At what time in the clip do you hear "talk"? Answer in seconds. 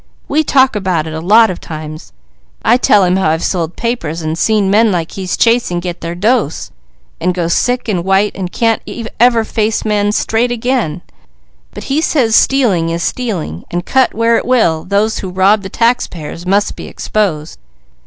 0.43-0.75